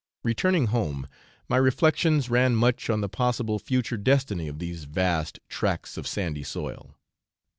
Returning 0.23 0.65
home, 0.65 1.07
my 1.47 1.57
reflections 1.57 2.27
ran 2.27 2.55
much 2.55 2.89
on 2.89 3.01
the 3.01 3.07
possible 3.07 3.59
future 3.59 3.97
destiny 3.97 4.47
of 4.47 4.57
these 4.57 4.85
vast 4.85 5.37
tracts 5.47 5.95
of 5.95 6.07
sandy 6.07 6.41
soil. 6.41 6.95